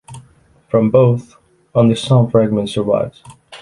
[0.67, 1.35] From both
[1.75, 3.21] only some fragments survived.